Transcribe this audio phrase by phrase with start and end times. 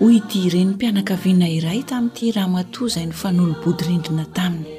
[0.00, 4.74] hoy dy ireny mpianakaviana iray tamin'nyity ra matoizay ny fanolobodyrindrina taminy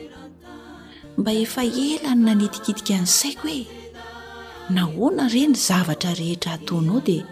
[1.19, 3.59] mba efa ela ny nanitikitika n' saiko hoe
[4.75, 7.23] nahoana ireny zavatra rehetra atanao dia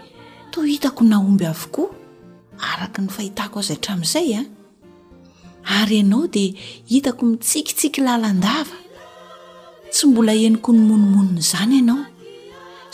[0.52, 1.88] to hitako naomby avokoa
[2.70, 4.46] araka ny fahitako aza tramin'izay a ah.
[5.80, 6.52] ary ianao dia
[6.92, 8.76] hitako mitsikitsiky lalandava
[9.92, 12.04] tsy mbola heniko ny monimonona izany ianao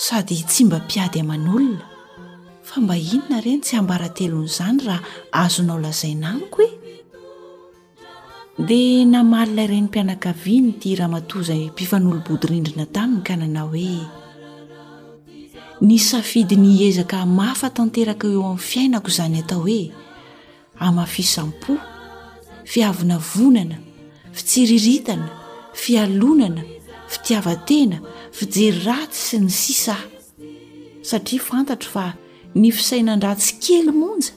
[0.07, 1.94] sady tsy mba mpiady aman'olona
[2.75, 5.05] fambahinona ireny tsy ambarantelon'izany raha
[5.43, 6.71] azonao lazaina aniko e
[8.69, 14.11] dia namalina ireny mpianakaviany ty raha matoza mpifanolobodyrindrina taminy ka nanao hoe
[15.89, 19.83] nysafidy ny ezaka mafa tanteraka eo amin'ny fiainako izany atao hoe
[20.87, 21.73] amafisam-po
[22.73, 23.77] fiavina vonana
[24.37, 25.27] fitsiriritana
[25.83, 26.63] fialonana
[27.13, 27.97] fitiavatena
[28.37, 29.97] fijery ratsy sy ny sisa
[31.09, 32.07] satria fantatro fa
[32.55, 34.35] ny fisainan-dratsy kely monja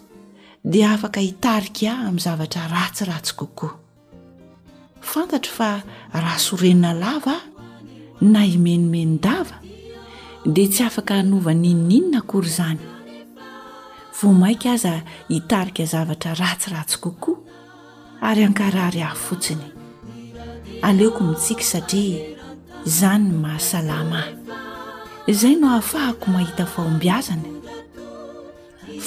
[0.71, 3.75] dia afaka hitarika a ami'ny zavatra ratsiratsy kokoa
[5.01, 5.67] fantatra fa
[6.13, 7.47] raha sorenina lava a
[8.25, 9.57] na imenimeno-dava
[10.55, 12.79] dia tsy afaka hanova n'inona inona akory izany
[14.17, 14.93] vo mainka aza
[15.29, 17.43] hitarika zavatra ratsiratsy kokoa
[18.29, 19.67] ary ankarary ah fotsiny
[20.89, 22.17] aleoko mitsika satria
[22.99, 24.33] zanyy mahasalama ahy
[25.31, 27.47] izay no ahafahako mahita faombiazana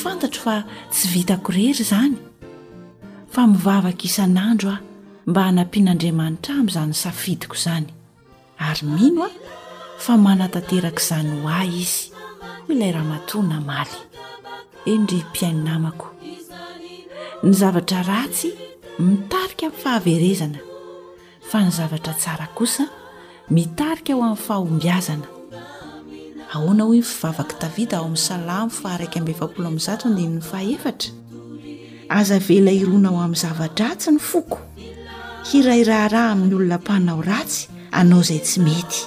[0.03, 0.55] fantatro fa
[0.93, 2.15] tsy vitako rery zany
[3.35, 4.83] fa mivavaka isan'andro aho
[5.31, 7.87] mba hanampian'andriamanitra amin'izany safidiko izany
[8.69, 9.35] ary mino ao
[10.05, 12.03] fa manatanteraka izany ho ahy izy
[12.69, 13.99] milay raha matoana maly
[14.93, 16.07] endry mpiaininamako
[17.45, 18.49] ny zavatra ratsy
[19.07, 20.61] mitarika ami'ny fahaverezana
[21.49, 22.85] fa ny zavatra tsara kosa
[23.55, 25.27] mitarika ao amin'ny fahaombiazana
[26.53, 29.81] ahoana hoe fivavaka davida o ami'ny salamo
[30.53, 30.91] a
[32.19, 34.59] aza vela irona o amin'ny zavadratsy ny foko
[35.53, 37.61] hirayraharaha amin'ny olonampahnao ratsy
[38.01, 38.99] anao zay tsy mety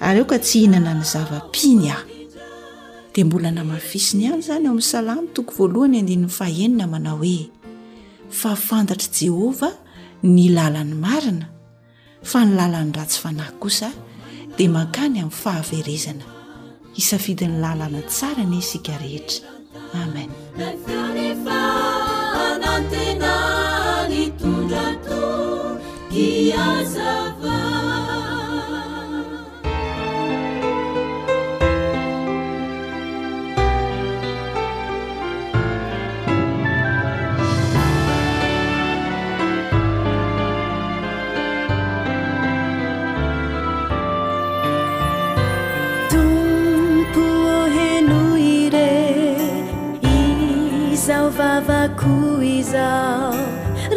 [0.00, 1.98] areo ka tsy hihinana ny zava-piny a
[3.14, 7.50] d mbola namafisiny hany zany ao ami'ny salamo toko voalohnyyenina manao hoe
[8.30, 9.70] fafantatra jehova
[10.22, 11.46] ny lalan'ny marina
[12.22, 13.90] fa ny lalan'ny ratsy fanahy kosa
[14.56, 16.37] di mankany ami'ny fahaverezana
[17.00, 19.46] isavidyny lala ma tsara nesigarehtra
[19.94, 20.28] amen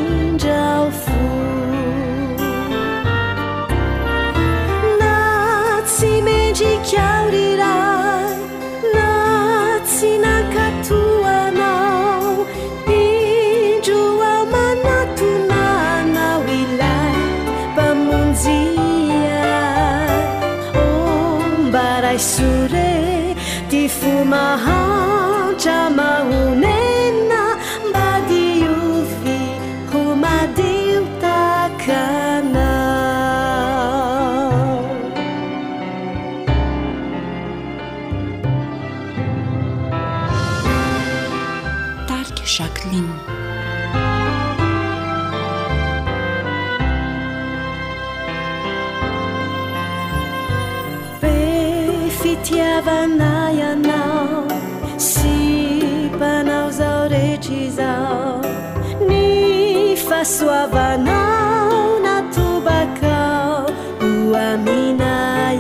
[60.25, 63.64] savanau na tubakau
[64.05, 65.56] uaminai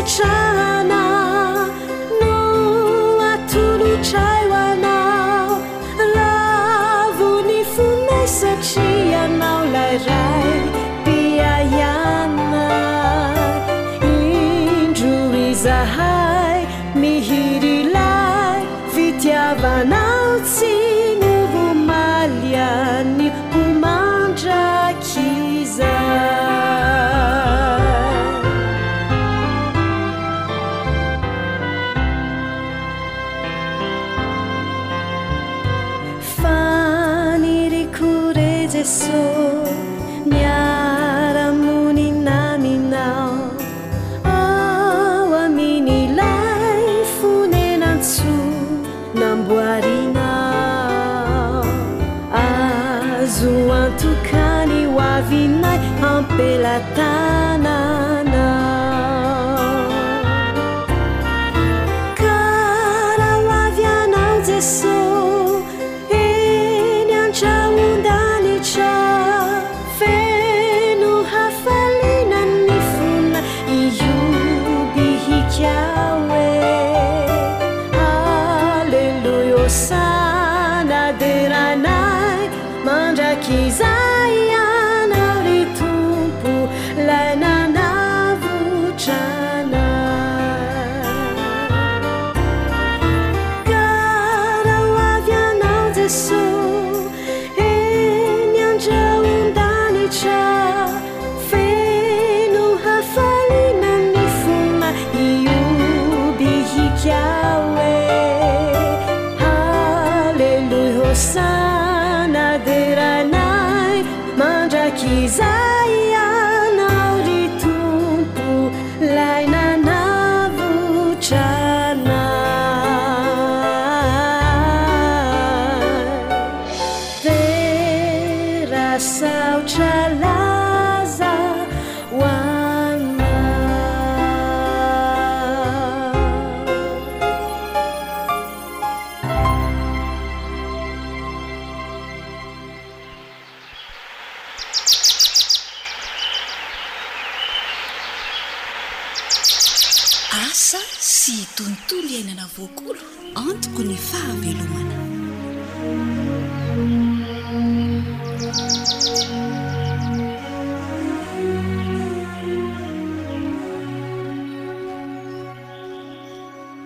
[0.00, 0.33] faai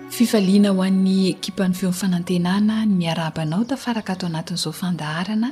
[0.09, 5.49] fifaliana ho an'ny ekipany feo'ny fanantenana niarabanao tafaraka ato anatin'izao fandaharana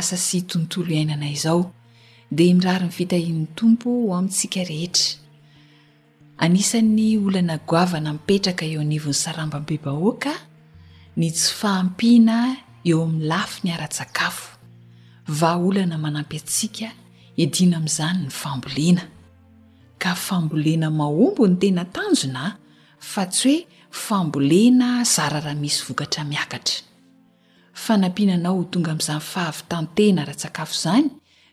[0.00, 1.60] asa sy tontolo iainana izao
[2.38, 5.06] dia mirary ny fitahin'ny tompo ho amintsika rehetra
[6.44, 10.32] anisan'ny olana goavana mipetraka eo anivon'ny saramba ny bebahoaka
[11.16, 12.38] ny tsy fahampiana
[12.84, 14.50] eo amin'ny lafi ny ara-tsakafo
[15.40, 16.88] vaa olana manampy atsika
[17.44, 19.04] idina ami'izany ny fambolena
[20.02, 22.44] ka fambolena mahombo ny tena tanjona
[23.12, 23.66] fa tsy hoe
[24.06, 26.78] fambolena zararaha misy vokatra miakatra
[27.84, 31.08] fanampinanao tonga ami'izany fahavytantena ara-tsakafo zany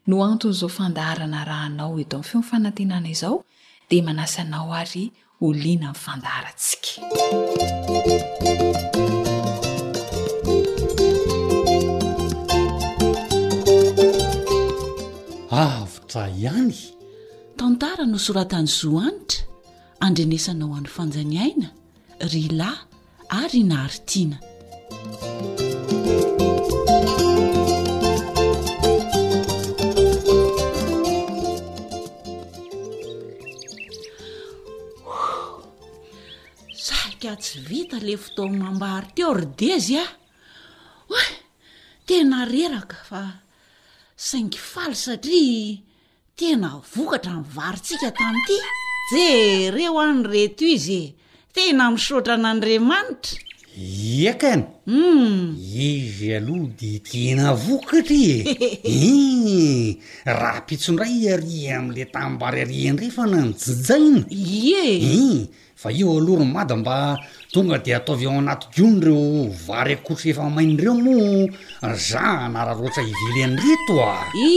[0.08, 3.36] no anton'izao fandaharana rahanao eto amin'ny feofanantenana izao
[3.90, 5.04] de manasy anao ary
[5.48, 7.00] oliana nnyfandaharantsika
[16.22, 16.76] ihany
[17.58, 19.44] tantara no soratany zoanitra
[20.06, 21.68] andrenesana ho an'ny fanjaniaina
[22.32, 22.82] ry lahy
[23.40, 24.38] ary naharitiana
[36.88, 40.06] sakatsy vita le foto mambahary teo rdezy a
[41.12, 41.26] hoe
[42.08, 43.22] tena reraka fa
[44.28, 45.93] saingifaly satria
[46.36, 48.58] tena vokatra nivarotsika tamnity
[49.12, 51.16] ze reo any reto izy e
[51.54, 53.38] tena misaotra an'andriamanitra
[53.78, 55.54] iakany um hmm.
[55.90, 58.36] ivy aloha de tena vokatra e
[58.84, 60.02] e
[60.40, 65.48] raha mpitsondray iaria am'le tamimbaryariandreefa na nijijaina iee
[65.84, 67.20] fa eo aloron mada mba
[67.52, 71.44] tonga de atao vy eao anaty giony reo vary akkotra efa mainy reo no
[72.00, 74.50] zana raha roatra hively an'ny reto a i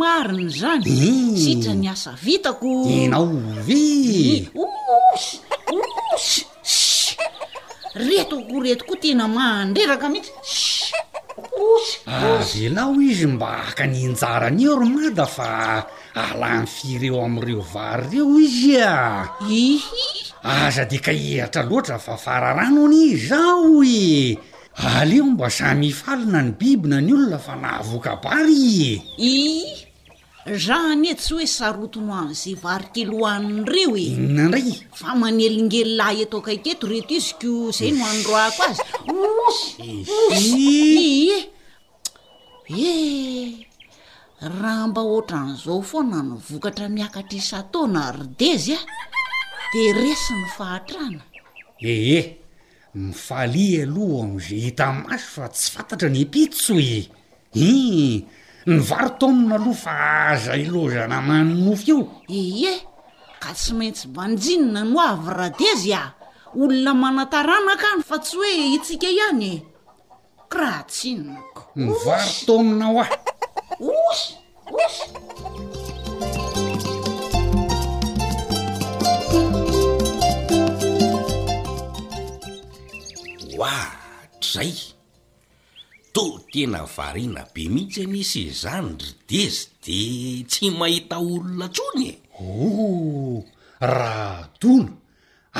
[0.00, 4.48] mariny zany i sitra ni asa vitako inaovei
[5.20, 5.26] s
[5.68, 6.28] os
[6.64, 7.12] ss
[8.08, 14.78] reto ko reto koa tena mandreraka mihitsy s osy avinao izy mba haka ninjarany eo
[14.80, 15.84] ro mada fa
[16.16, 19.60] alan'ny fireo amiireo vary reo izy a i
[20.44, 24.36] aza de kaehatra loatra fa fararano ny zao e
[24.76, 29.34] aleo mba samyfalina ny bibina ny olona fa nahavoka bary e i
[30.60, 36.12] za ny e tsy hoe sarotono oany ze varikelohanny reo e nandray fa manelingely lah
[36.12, 38.62] eto akaiketo retoizikoo zay no androako
[40.28, 41.40] azy ie
[42.84, 48.86] e raha mba hoatra an'izao fo na novokatra miakatra isatona rdezy a e.
[49.74, 51.18] de resa ny fahatrana
[51.82, 52.26] ee eh, eh,
[52.94, 57.00] mifalia aloha amze hitamaso fa tsy fantatra ny pitso i
[57.58, 58.22] i
[58.70, 59.94] ny varo taomina aloha fa
[60.30, 61.98] aza ilozana manonofo io
[62.30, 62.78] eeh eh,
[63.42, 66.04] ka tsy maintsy banjinona noavy radezy a
[66.54, 69.54] olona manatarana akany fa tsy hoe itsika ihany e
[70.52, 73.10] krahatsinonko nyvaro taomina ho ah
[73.82, 74.38] osy
[74.76, 75.10] osy
[83.64, 84.72] adzay
[86.12, 89.98] to tena variana be mihitsy anisy zany ry dezy de
[90.50, 92.12] tsy mahita olona tsony e
[92.44, 93.40] o oh,
[93.90, 94.92] raha dona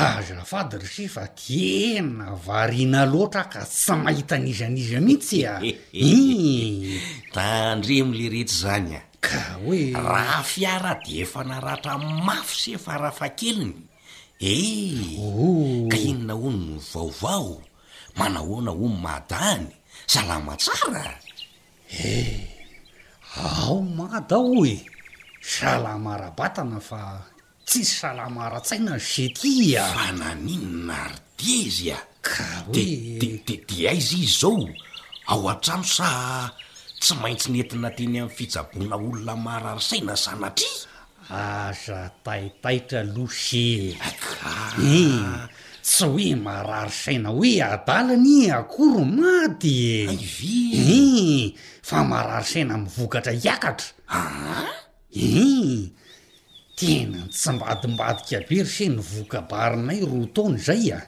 [0.05, 7.01] azafady ra sy fa tena variana loatra ka sy mahita anizyan'iza mihitsy a i
[7.35, 11.95] tandre mle rehetsa zany a ka hoe raha fiara de efanaratra
[12.27, 13.79] mafy se farafa keliny
[14.45, 15.17] ee eh!
[15.17, 15.89] oh!
[15.91, 17.61] k inona onony vaovao
[18.19, 19.71] manahoana o ny maadany
[20.13, 21.07] salamatsara
[21.91, 22.47] eh
[23.43, 24.75] ao mada o e
[25.51, 27.03] sahalamara-batana fa
[27.69, 29.53] tsisy salamaara-tsaina ny sety
[29.85, 34.63] afananino nartie zy a ka hodeee de di a izy izy zao
[35.33, 36.09] ao atsano sa
[37.03, 40.71] tsy maintsy nentina teny ami'ny fisabona olona mararisaina sanatry
[41.45, 43.97] aza taitaitra losek
[44.89, 45.29] eh
[45.85, 50.09] tsy hoe marary saina hoe adalany akory madye
[50.97, 51.55] e
[51.89, 53.89] fa mararysaina mivokatra hiakatra
[55.13, 55.93] e
[56.79, 61.05] tena n tsimbadimbadika abe ry sa ny voka barinay roa taony zay a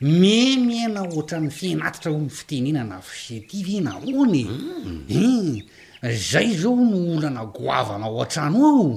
[0.00, 0.34] me
[0.66, 5.62] miaina ohatra ny fianatitra o mifitenenana fisetyvyena honye en mm.
[6.30, 8.88] zay zao no oloana goavana ao an-trano ao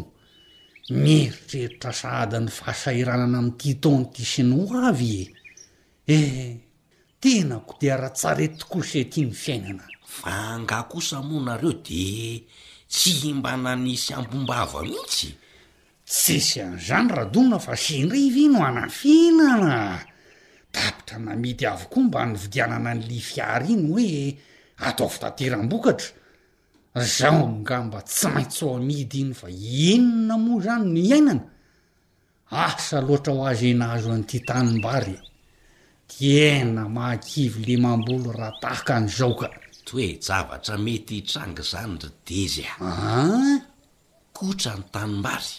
[0.93, 6.33] mieritreritra saada ny fahasairanana ami'nity tonty sy ny ho avy e eh
[7.19, 9.83] tenako di ara-tsare toko setia ny fiainana
[10.17, 12.45] fa anga kosa moanareo de
[12.87, 15.35] tsy himbana nysy ambombaava mihitsy
[16.07, 19.99] tsisyan'izany radona fa sin rivy ino anafinana
[20.71, 24.07] tapitra namidy avokoa mba nyvidianana ny lifiary iny hoe
[24.87, 26.13] atao fitateram-bokatra
[26.95, 31.43] zaho n ngamba tsy maintsy o amidy iny fa inona moa zany miainana
[32.49, 35.17] asa loatra ho az ena hazo an'ity tanimbary
[36.07, 39.47] tiena mahakivy le mambolo raha tahaka anyizaoka
[39.85, 43.15] toe javatra mety tranga zany ra dezy a a
[44.35, 45.55] kotra ny tanimbary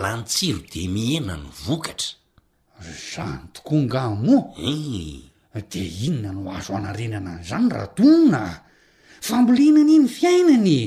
[0.00, 2.14] la nitsiro de mihena ny vokatra
[3.14, 5.26] zany tokoa nga moa eh.
[5.70, 8.42] de inona no o azo anarenana any zany raha tonona
[9.20, 10.80] fambolena anyny fiainany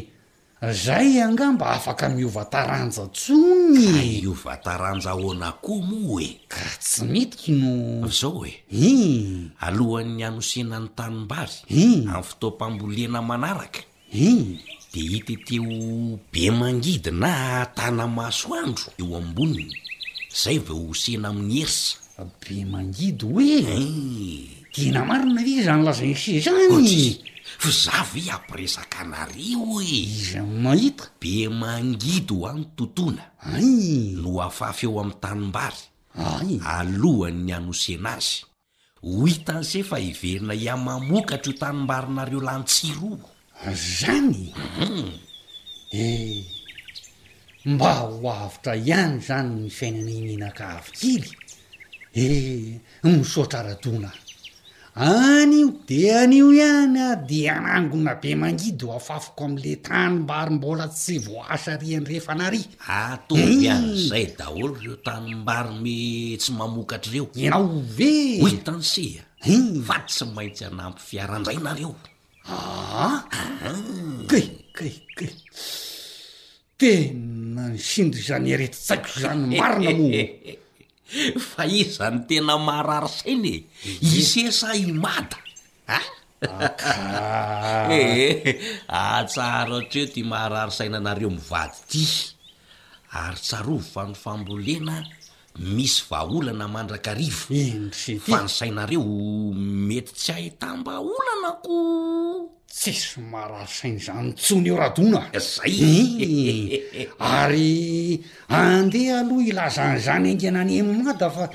[0.83, 8.53] zay angah mba afaka miovataranja tsonymiovataranja hona koa moa oe kara tsy metika nozao e
[8.71, 8.91] e
[9.67, 11.71] alohan'ny anosenany tanim-bary e
[12.09, 13.79] am'ny fotoampambolena manaraka
[14.23, 14.57] en
[14.93, 19.75] de hitateo be mangidy na tana masoandro eo amboniny
[20.43, 23.47] zay vao hosena amin'ny herisa be mangidy hoe e
[23.77, 24.47] eh.
[24.75, 27.32] dina marina ri zany lazany se zany
[27.63, 33.55] fzave ampirezaka nario e izy n mahita be mangidy ho any tontonaa
[34.23, 35.81] no afaf eo ami'ny tanimbary
[36.75, 38.39] alohanyny anosena azy
[39.03, 43.11] ho hitan'isey fahiverina ia mamokatra ho tanimbarinareo lantsiro
[43.99, 44.49] zanye
[44.81, 45.05] mhm.
[45.95, 46.43] eh,
[47.71, 51.31] mba hoavotra ihany zany ny fiainana inihnaka avykily
[52.11, 52.67] e eh,
[53.07, 54.11] misotra ra-dona
[54.95, 57.15] anio de anio ihany a ah?
[57.15, 64.25] di anangona be mangidy o afafiko amle tanymbarombola tsy voasariany rehefa nary atoby any zay
[64.37, 69.49] daholo reo tanymbaro me tsy mamokatra reo inao veoitanysea ah.
[69.49, 69.81] eh!
[69.87, 71.95] faty tsy maitsy anampy fiaraindrainareo
[72.45, 74.25] aa ah!
[74.29, 74.41] ke
[74.77, 75.27] keke
[76.77, 80.09] tena ny sindry zany aretitsaikoo zany marina mo
[81.55, 84.17] fa izany tena mahararisaina e mhm.
[84.19, 85.37] isesa imada
[85.87, 86.03] ahe
[87.95, 88.33] eh,
[89.19, 92.03] atsaro hatr eo ty mahararisaina anareo mivady ty
[93.21, 94.95] ary tsarovo fa ny fambolena
[95.59, 97.53] misy vaolana mandrakaarivo
[98.25, 99.03] fa ny sainareo
[99.87, 101.77] mety tsy ahitamba olana ko
[102.67, 105.77] tsisy marasain' zany tsony eo radona zay
[106.25, 111.45] e ary andeha aloha ilazany zany angynanymy ma da fa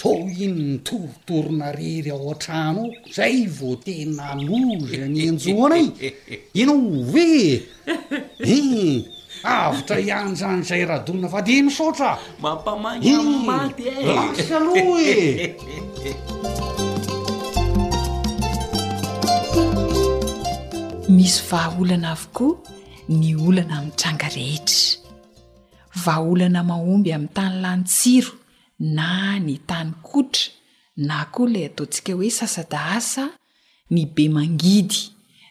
[0.00, 2.84] vao inonytoritorona rery ao an-tran ao
[3.16, 5.86] zay vo tena nozy ny anjoanay
[6.60, 7.26] inao ve
[8.56, 14.48] e avtra iany zany zay rahadonna fady inosotra mampamangimaty eh.
[14.50, 15.54] lo e eh.
[21.08, 22.56] misy vahaolana avokoa
[23.08, 24.98] ny olana mitranga rehetra
[26.04, 28.32] vahaolana mahomby amin'ny tany lanytsiro
[28.80, 30.46] na ny tany kotra
[31.08, 33.24] na koa ilay ataontsika hoe sasada asa
[33.90, 35.00] ny be mangidy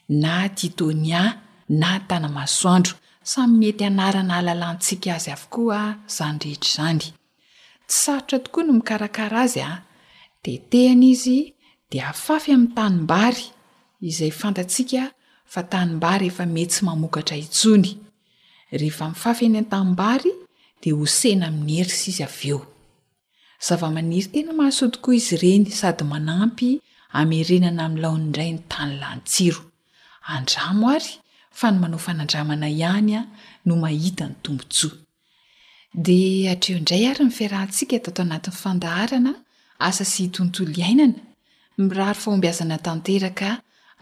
[0.09, 1.21] na titonia
[1.69, 2.95] na tanamasoandro
[3.31, 5.79] samy mety anarana alalantsika azy avokoa
[6.17, 7.01] zany rehetra zany
[7.87, 9.83] tsy sarotra tokoa noho mikarakara azy a
[10.43, 11.37] tetehana izy
[11.89, 13.43] de ahafafy amin'ny tanimbary
[14.09, 15.01] izay fantatsika
[15.53, 17.87] fa tanimbary efa me tsy mamokatra itsony
[18.79, 20.31] rehefa mifafy eny antaimbary
[20.81, 22.59] de hosena amin'ny herisa izy av eo
[23.67, 26.67] zava-maniry tena mahaso tokoa izy ireny sady manampy
[27.19, 29.61] amerenana ami'nylaoni indray ny tanylanytsiro
[30.33, 31.11] andramoary
[31.59, 33.21] fa ny manao fanandramana ihany a
[33.65, 34.93] no mahita ny tombontsoa
[36.05, 39.33] dia atreo indray ary ny fiarahntsika tato anatin'ny fandaharana
[39.87, 41.15] asa sy tontolo iainana
[41.77, 43.49] mirahry faombi azana tanteraka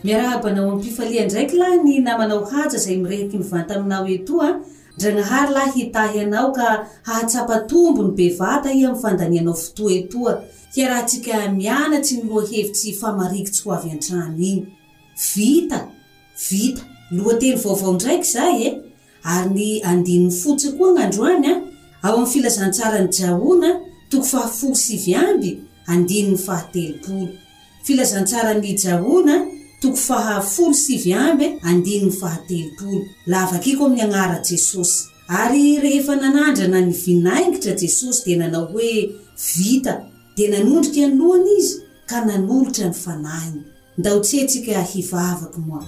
[0.03, 4.59] miarahbanao ammpifalia ndraiky lahy ny namanao hatsa zay mirehiky mivanta aminao eto a ah.
[4.97, 10.89] ndra gnahary lah hitahy anao ka hahatsapatombo ny bevata i ami'ny fandanianao fotoa etoa kia
[10.89, 14.63] raha ntsika mianatsy ny roa hevitsy famarikitsiko avy antrano igny
[15.35, 15.87] vita
[16.49, 18.81] vita loatelo vaovao ndraiky zay e
[19.23, 21.61] ary ny andinony fotsy koa gn'androany a
[22.01, 29.50] ao aminny filazantsara ny jahona toko fahafo sivy amby andinony fahatelopolfilazantsarany jahona
[29.81, 32.87] toko fahafoo syamyannahateloto
[33.33, 34.99] lavakiko amin'ny agnara jesosy
[35.39, 38.93] ary rehefa nanandra na ny vinaingitra jesosy dia nanao hoe
[39.55, 39.93] vita
[40.35, 41.75] dia nanondrika anohany izy
[42.09, 43.61] ka nanolotra ny fanainy
[43.97, 45.85] ndao tsia tsika hivavako moa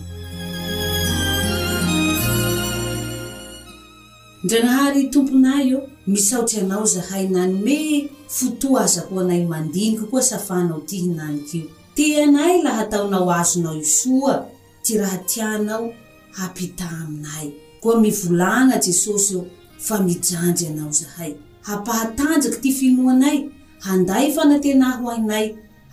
[4.43, 12.61] ndranahary tomponay o misaotsy anao zahay nanyoe foto azako anay mandiniko koa safanao tihinanikio teanay
[12.63, 14.45] la hataonao azonao i foa
[14.83, 15.93] ty raha tianao
[16.31, 17.47] hampita aminay
[17.81, 19.37] koa mivolana jesosy
[19.79, 23.37] fa mijanjy anao zahay hapahatanjaky ty finoanay
[23.85, 25.47] handay fanantena ho ahinay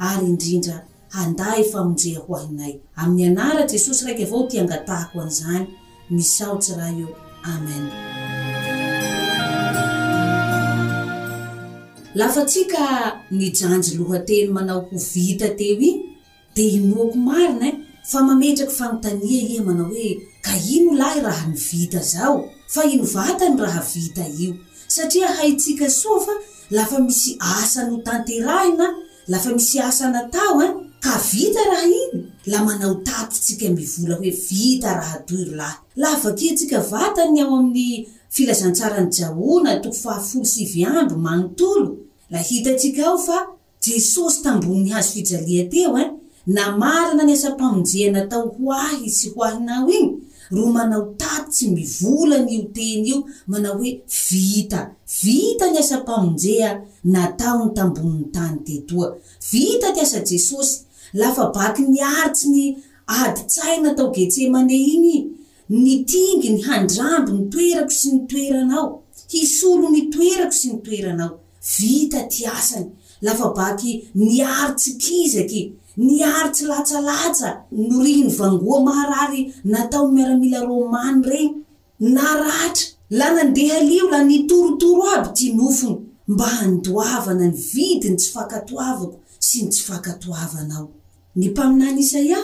[0.09, 0.77] ary indrindra
[1.17, 5.67] handay famonjea ho ahinay amin'ny anara jesosy raiky avao ty angatahako an'izany
[6.15, 7.09] misaotsy raha io
[7.55, 7.85] amen
[12.15, 16.03] lafa tsika mijanjy lohateny manao ko vita teo i
[16.57, 17.73] de inoako marina e.
[18.05, 23.05] fa mametraky fanontania ia e, manao hoe ka ino lahy raha mivita zao fa ino
[23.05, 24.55] vatany raha vita io
[24.89, 26.33] satria haitsika soa fa
[26.71, 28.95] lafa misy asany tanterahina
[29.29, 34.31] lafa misy asa natao a eh, ka vita raha iny la manao tapotsika mivola hoe
[34.31, 41.97] vita raha toy ry lahy laha vaketsika vatany ao amin'ny filazantsarany jahona toko faambo manontolo
[42.31, 43.39] la hitatsika ao fa
[43.83, 46.11] jesosy tambonin'ny hazo fijalia teo en eh?
[46.47, 50.09] na marina ny asampamonjeha natao hoahy sy hoahinao iny
[50.51, 53.91] ro manao tato tsy mivolany io teny io manao hoe
[54.31, 54.81] vita
[55.23, 56.71] vita ny asa mpamonjeha
[57.05, 59.07] natao ny tambonin'ny tany te toa
[59.53, 60.73] vita ty asa jesosy
[61.21, 62.65] lafa baty niaritsy ny
[63.07, 65.27] adytsainatao getse mane igny
[65.71, 68.87] ny tingy ny handramby ny toerako sy nytoeranao
[69.31, 71.35] hisolo ny toerako sy ny toeranao
[71.75, 72.89] vita ty asany
[73.23, 75.63] lafa baky niary tsy kizaky
[75.97, 77.49] niari tsy latsalatsa
[77.91, 81.63] norihiny vangoa maharary natao miaramila romany regny
[82.15, 89.17] naratra la nandeha lio la nitorotoro aby ty nofona mba handoavana ny vidiny tsy fakatoavako
[89.47, 90.89] sy ny tsy fakatoavanao
[91.37, 92.39] ny mpaminanyisaia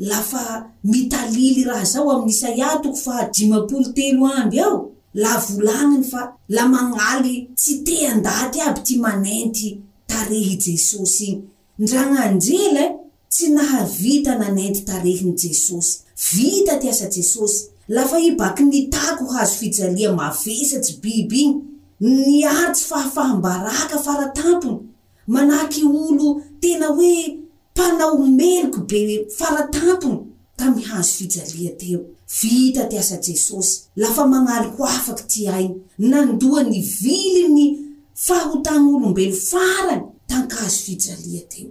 [0.00, 7.34] lafa mitalily raha zao amin'n'isaia toko faiapolo teno amby ao lah volagniny fa la magnaly
[7.56, 9.68] tsy te andaty aby ty manenty
[10.06, 11.40] tarehy jesosy igny
[11.78, 12.94] ndragn'anjela e
[13.30, 15.96] tsy naha vita nanenty tarehi ny jesosy
[16.32, 21.54] vita ty asa jesosy lafa i baky nitako hazo fijalia mavesatsy biby igny
[22.26, 24.78] ny artsy fahafahambaraka faratampony
[25.26, 26.28] manahaky olo
[26.60, 27.39] tena hoe
[27.88, 32.04] naomeloko be faratatony tami hazo fijalia t eo
[32.40, 37.78] vita ty asa jesosy lafa manaly ho afaky ty aiy nandoha ny vili'ny
[38.14, 41.70] fahotanyolombeno farany tankazo fijalia t eo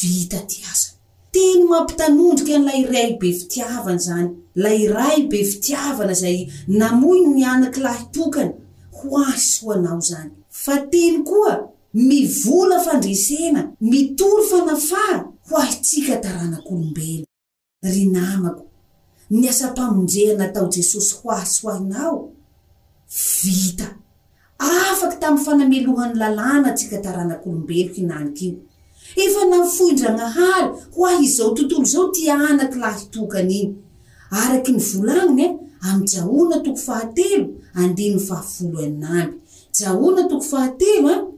[0.00, 0.92] vita ty asa
[1.32, 4.30] teno mampitanondrika an'laray be fitiavany zany
[4.62, 8.50] layray be fitiavana zay namoiny mianaky lahy tokany
[8.96, 11.54] ho asy ho anao zany fa teny koa
[11.94, 17.24] mivolafandrsena mitolfaafa ho ahytsika taranakolombelo
[17.84, 18.64] ry namako
[19.30, 22.18] niasa-pamonjera natao jesosy hoahsoahinao
[23.44, 23.88] vita
[24.68, 28.48] afaka tami'ny fanamelohan'ny lalàna atsika taranakolombelo inaniky
[29.16, 33.72] iy efa nafoindranahary ho ahy izao tontolo zao ti anaky laitokany iny
[34.40, 35.48] araky ny volaniny e,
[35.88, 37.46] amjahona toko fahatelo
[37.80, 39.16] ana
[39.90, 41.33] ahonatoko faha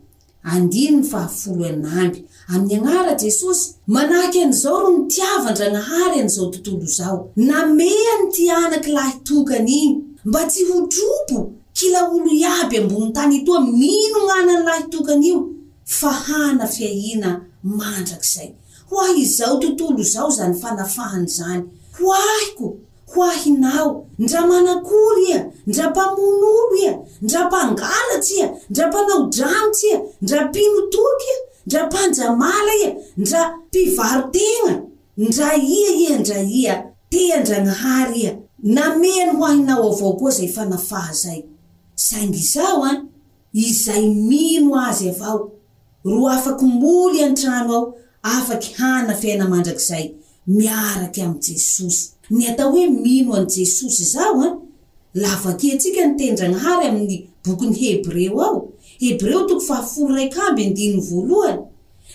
[0.52, 8.14] andin ny fahafo namby amin'ny agnara jesosy manahaky an'izao no mytiavandranahary an'izao tontolo zao namea
[8.22, 9.88] ny ti anaky lahitokany iy
[10.28, 11.38] mba tsy ho tropo
[11.76, 15.38] kila olo iaby ambony tany itoa minogn'anany lahitokany io
[15.98, 17.30] fa hana fiahina
[17.78, 18.50] mandrakizay
[18.90, 21.62] ho ah izao tontolo zao zany fanafahany zany
[21.98, 22.04] ho
[22.34, 22.66] ahiko
[23.14, 30.46] ho ahinao ndra manakory ia ndra mpamonolo ia ndra mpangalatsy ia ndra mpanaodramotsy ia ndra
[30.48, 34.82] mpinotoky ia ndra mpanjamala ia ndra mpivaro tena
[35.16, 41.44] ndra ia ia ndra ia teandranahary ia nameny ho ahinao avao koa zay fanafah zay
[41.94, 43.02] saingy zao a ah,
[43.52, 45.52] izay mino azy avao
[46.04, 50.10] ro afaky omoly iantrano ao afaky hana fiaina mandrakizay
[50.46, 54.58] miaraky am' jesosy ny atao hoe mino an' jesosy zao an
[55.14, 58.68] lahavaki antsika nytendranahary amin'ny bokyny hebreo ao
[59.00, 61.60] hebreo toko fahafolo raika amby ndiny voalohany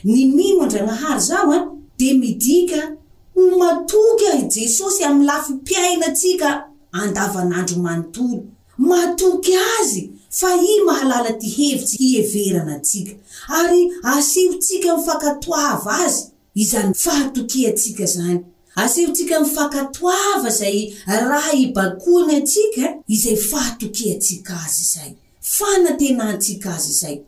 [0.03, 2.95] ny mino andranahary zao an de midika
[3.59, 8.43] matoky ah i jesosy ami'ny lafi mpiaina atsika andavan'andro manontolo
[8.77, 13.11] matoky azy fa i mahalala ty hevitsy hiheverana atsika
[13.49, 16.23] ary asihontsika mifankatoava azy
[16.55, 18.39] izany fahatoki atsika zany
[18.75, 27.19] asehotsika mifakatoava zay raha i bakoany atsika izay faatokiatsika azy zay fanatenatsika azy zay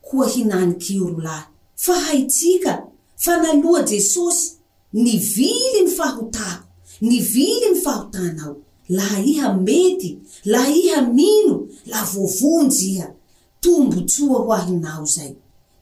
[0.00, 1.44] koa hinanikiro lahy
[1.76, 4.50] fa haitsika fa nanoa jesosy
[4.92, 6.64] ny vily ny fahotako
[7.00, 8.56] ny vily ny fahotanao
[8.88, 13.12] laha iha mety laha iha mino laha voavonjy iha
[13.60, 15.32] tombotsoa ho ahinao zay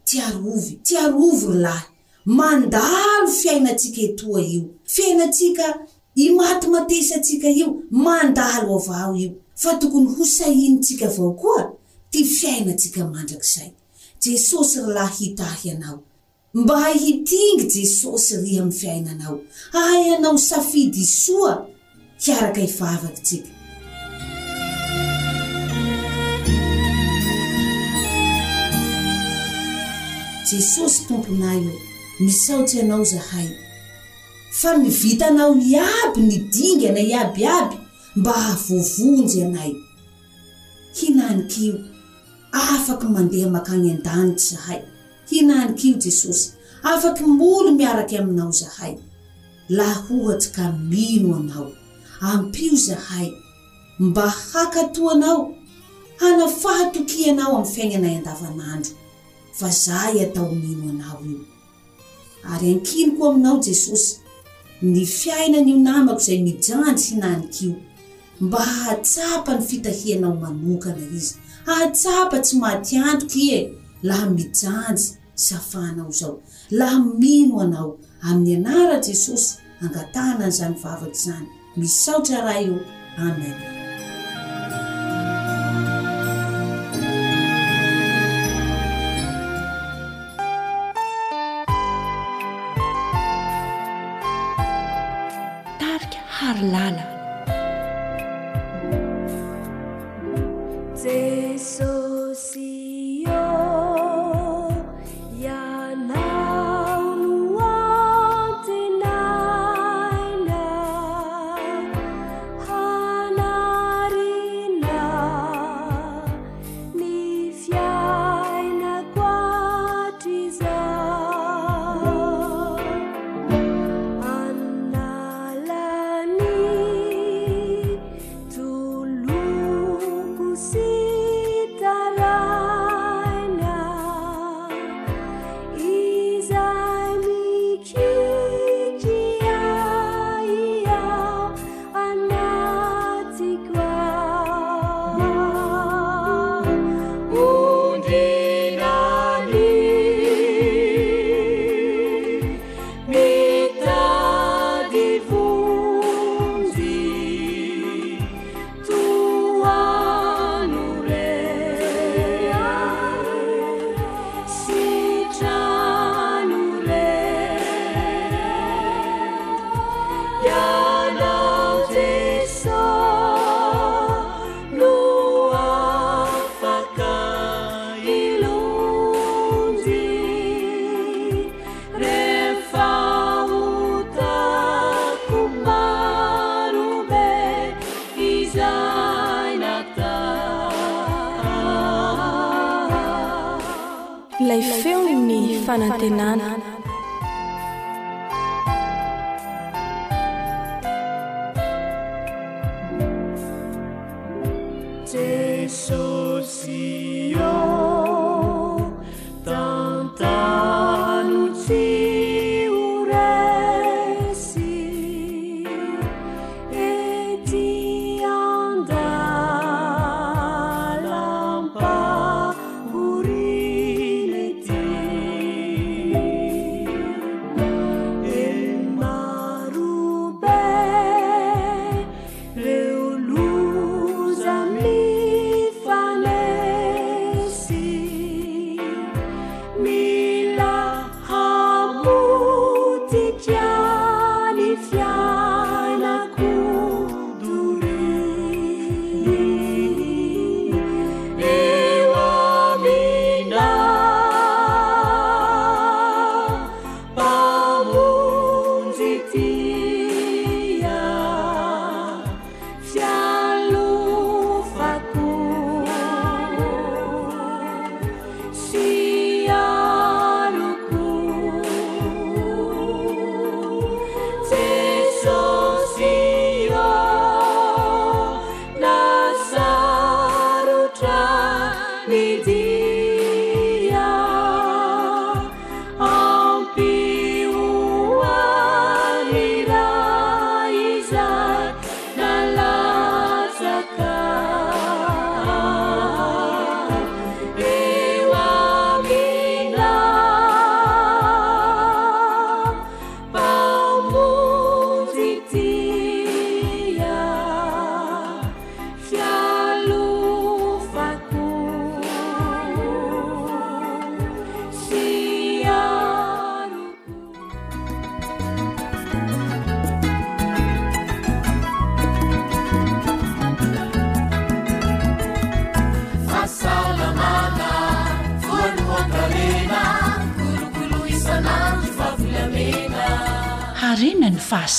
[0.04, 1.86] ty arovy ty arovo lahy
[2.24, 9.30] mandaro fiainatsika etoa io fiainatsika i maty matesantsika io mandaro avao io
[9.62, 11.62] fa tokony ho sainyntsika avao koa
[12.10, 13.68] ty fiainatsika mandrakzay
[14.24, 15.98] jesosy ralah hitahy anao
[16.54, 19.40] mba hahitingy jesosy ry aminy fiainanao
[19.72, 21.66] hay anao safidy isoa
[22.24, 23.48] hiaraka hivavakitsika
[30.50, 31.72] jesosy tomponay io
[32.20, 33.48] misaotsy anao zahay
[34.50, 37.76] fa mivitanao ny aby ni dingy nay abiiaby
[38.16, 39.72] mba havovonjy anay
[40.94, 41.74] hinanik'io
[42.52, 44.80] afaky mandeha makagny an-danity zahay
[45.30, 46.46] hinanik'io jesosy
[46.90, 48.94] afaky molo miaraky aminao zahay
[49.68, 51.68] laha ohatsy ka mino anao
[52.20, 53.28] ampio zahay
[53.98, 55.42] mba hakato anao
[56.20, 58.94] hanao fahatokianao amny fiaignanay an-davan'andry
[59.58, 61.40] fa zay atao mino anao io
[62.52, 64.19] ary ankinoko aminao jesosy
[64.82, 67.74] ny fiainan'io namako zay mijanjy hihinanikio
[68.40, 71.34] mba hahatsapa ny fitahianao manokana izy
[71.66, 73.58] hahatsapa tsy maty antoky ie
[74.02, 75.02] laha mijanjy
[75.34, 76.40] s afanao zao
[76.70, 82.76] laha mino anao amin'ny anara jesosy angatana an' zany vavaky zany misaotsa raha io
[83.28, 83.79] amen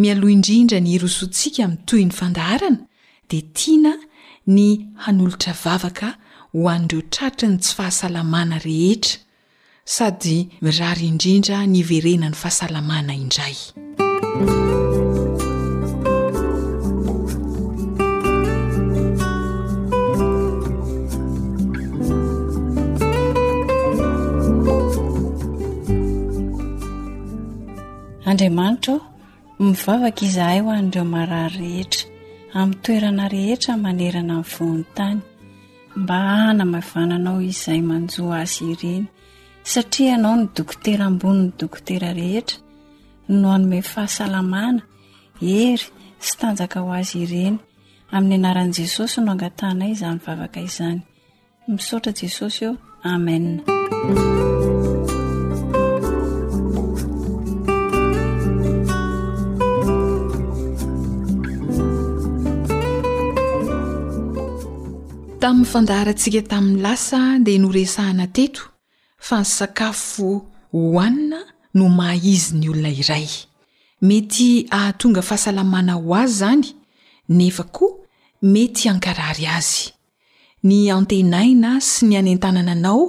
[0.00, 2.80] mialoa indrindra ny irosontsika mi'toy ny fandaharana
[3.28, 3.92] dia tiana
[4.48, 6.08] ny hanolotra vavaka
[6.52, 9.20] ho han'nireo tratriny tsy fahasalamana rehetra
[9.84, 13.56] sady mirary indrindra ny iverenany fahasalamana indray
[28.30, 29.11] andriamanitra
[29.62, 32.08] mivavaka izahay ho anyireo marary rehetra
[32.60, 35.20] amin'ny toerana rehetra manerana nivonytany
[36.02, 39.04] mba hana mavananao izay manjoa azy ireny
[39.72, 42.58] satria ianao no dokotera amboniny dokotera rehetra
[43.38, 44.82] no hanome fahasalamana
[45.44, 45.86] hery
[46.26, 47.56] sy tanjaka ho azy ireny
[48.16, 50.98] amin'ny anaran'i jesosy no angatanay izaanyvavaka izany
[51.72, 52.72] misaotra jesosy o
[53.12, 53.62] amena
[65.42, 68.62] tamin'ny fandaharantsika tamin'ny lasa dea noresahana teto
[69.26, 70.28] fa ny sakafo
[70.72, 71.38] hohanina
[71.74, 73.24] no mahizy ny olona iray
[74.06, 76.66] mety hahatonga fahasalamana ho azy zany
[77.38, 77.98] nefa koa
[78.54, 79.90] mety hankarary azy
[80.64, 83.02] ny antenaina sy ny anentanananao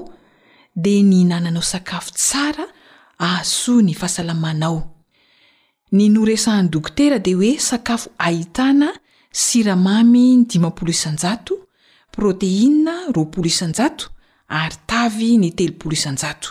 [0.76, 2.66] dea ny inananao sakafo tsara
[3.20, 4.80] ahasony fahasalamanao
[5.92, 8.90] ny noresahan'ny dokotera de hoe sakafo aitana
[9.32, 11.62] siramamy 5
[12.16, 14.06] proteina ropoloisanjato
[14.60, 16.50] ary tavy ny telopoloisanjato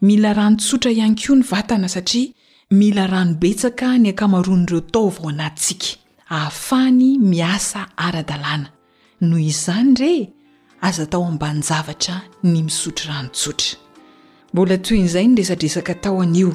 [0.00, 2.32] mila ranontsotra ihany koa ny vatana satria
[2.70, 5.88] mila rano betsaka ny ankamaron'ireo taovao anatntsika
[6.30, 8.70] ahafany miasa ara-dalàna
[9.20, 10.28] noho izany re
[10.86, 13.78] aza tao ambany zavatra ny misotro ranontsotra
[14.52, 16.54] mbola toynyizay nresadresaka tao anio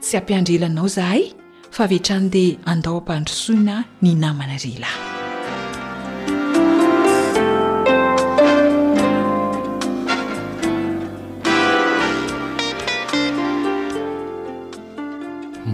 [0.00, 1.24] tsy ampiandr elanao zahay
[1.70, 5.19] fa avetrany dea andao apandrosoina ny namana relahy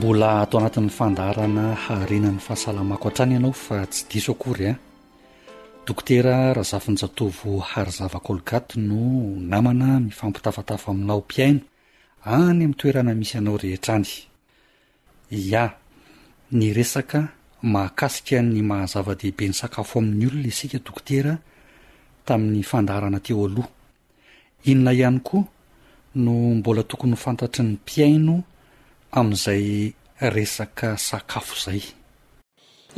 [0.07, 4.77] bola ato anatin'ny fandarana harina n'ny fahasalamako atrany ianao fa tsy diso akory a eh?
[5.87, 9.01] dokotera raha zafin-jatovo haryzava kolgate no
[9.51, 11.61] namana mifampitafatafa aminao mpiaino
[12.25, 14.09] any amin'ny toerana misy ianao rehetrany
[15.51, 15.64] ya
[16.59, 17.19] ny resaka
[17.62, 21.33] mahakasika ny mahazava-dehibeny sakafo amin'ny olona isika dokotera
[22.27, 23.69] tamin'ny fandarana teo aloha
[24.71, 25.45] inona ihany koa
[26.23, 28.35] no mbola tokony fantatry ny mpiaino
[29.14, 29.95] amin'izay
[30.35, 31.83] resaka sakafo zay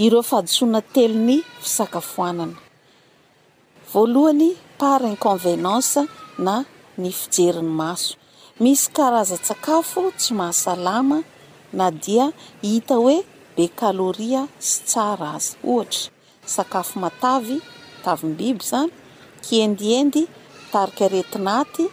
[0.04, 2.56] ireo fahadisoaina telony fisakafoanana
[3.92, 4.46] voalohany
[4.80, 6.00] part inconvenance
[6.46, 6.54] na
[7.00, 8.12] ny fijeriny maso
[8.62, 11.18] misy karaza-tsakafo tsy mahasalama
[11.78, 12.24] na dia
[12.62, 13.16] hita hoe
[13.56, 16.02] be caloria sy tsara azy ohatra
[16.54, 17.56] sakafo matavy
[18.04, 18.90] tavim biby zany
[19.46, 20.22] kendiendy
[20.72, 21.84] tarika retinaty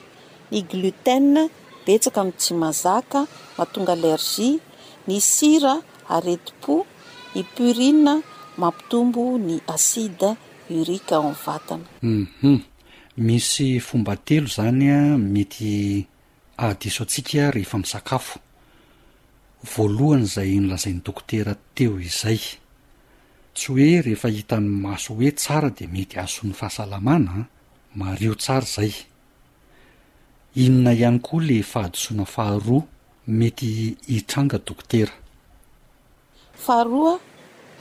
[0.51, 1.43] ny glutee
[1.86, 3.19] betsaka amin'y tsy mazaka
[3.58, 4.60] mahatonga allergie
[5.08, 5.76] ny sira
[6.10, 6.86] areti-po
[7.36, 8.20] ny purina
[8.58, 10.36] mampitombo ny aside
[10.70, 12.62] urika ao a mnny vatana humhum
[13.18, 16.06] misy fomba telo zany a mety
[16.58, 18.39] adiso antsika rehefa misakafo
[19.76, 22.41] voalohany zay nylazain'ny dokotera teo izay
[23.54, 27.48] tsy hoe rehefa hita ny maso hoe tsara de mety asoan'ny fahasalamana
[27.96, 28.91] mario tsara zay
[30.56, 32.84] inona ihany koa le fahadisoana faharoa
[33.27, 35.11] mety hitranga dokotera
[36.65, 37.19] faharoa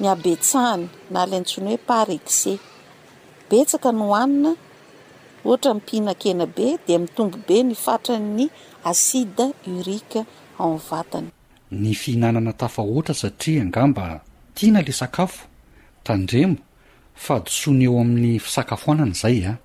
[0.01, 2.59] ny abetsahany na ala antsoina hoe parexe
[3.51, 4.53] betsaka no hohanina
[5.45, 8.49] ohatra mpihina-kena be dia mitombo be ny fatranyny
[8.85, 10.25] asida urika
[10.59, 11.29] aony vatany
[11.71, 14.21] ny fihinanana tafa oatra satria ngamba
[14.55, 15.47] tiana la sakafo
[16.05, 16.57] tandremo
[17.27, 19.57] fahadisoana eo amin'ny fisakafoanana izay a ah.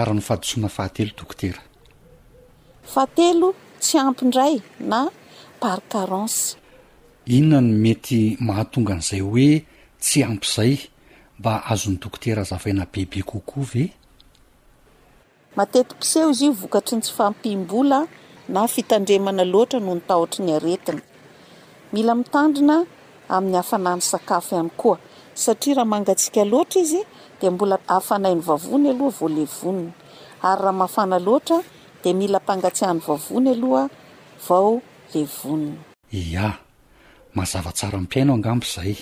[0.00, 3.32] ary no fadosoana fahatelo dokoteraaate
[3.78, 5.10] tsy ampyndray na
[5.60, 6.56] parcarence
[7.26, 9.50] inona ny mety mahatonga an'izay hoe
[10.02, 10.74] tsy ampy izay
[11.38, 13.84] mba azo nydokotera zafaina beibe kokoa ve
[15.56, 18.06] matetikpseho izy io vokatry ny tsy fampimbola
[18.48, 21.02] na fitandremana loatra no ntahotr ny aretina
[21.92, 22.84] mila mitandina
[23.28, 24.98] amin'ny hafananysakafoihany koa
[25.34, 27.00] satia raha mangatsika loatra izy
[27.40, 29.90] di mbola ahafanainy vavony aloha voalevonny
[30.42, 31.60] ary raha mahafana loatra
[32.04, 33.88] de mila mpangatsihany vaovony aloha
[34.48, 34.82] vao
[35.14, 36.58] le vonina a
[37.34, 38.96] mazava tsara mpiaino angampo izay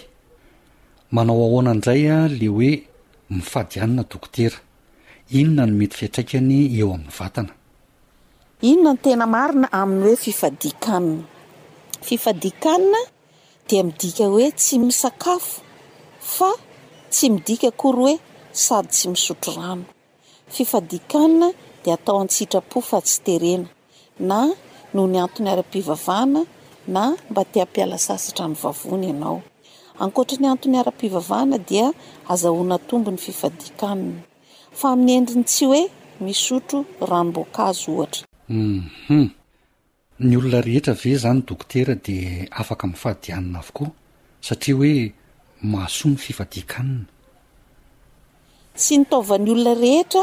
[1.10, 2.70] manao ahoana indray a le hoe
[3.30, 4.56] mifadianina dokotera
[5.38, 7.52] inona ny mety fiatraikany eo amin'ny vatana
[8.68, 10.58] inona ny tena marina amin'ny hoe fifadikanina
[12.06, 12.98] fifadikanna
[13.68, 15.60] de midika hoe tsy misakafo
[16.34, 16.50] fa
[17.12, 18.14] tsy midika akory hoe
[18.64, 19.84] sady tsy misotro rano
[20.54, 21.48] fifadikanina
[21.94, 23.68] atao antsitrapo fa tsy terena
[24.28, 24.40] na
[24.94, 26.40] noho ny anton'ny ara-pivavahna
[26.94, 29.38] na mba tiampialasasatra any vavony ianao
[30.02, 31.86] ankotra ny antony ara-pivavahna dia
[32.32, 34.20] azahoana tombo ny fifadiakanina
[34.78, 35.82] fa amin'ny endriny tsy hoe
[36.26, 36.78] misotro
[37.10, 39.22] raanombokazo ohatrauhum
[40.26, 42.16] ny olona rehetra ave zany dokotera di
[42.60, 43.88] afaka min'nyfahadianina avokoa
[44.46, 44.96] satria hoe
[45.72, 47.04] mahasoa ny fifadiakanina
[48.78, 50.22] tsy nitaovany olona rehetra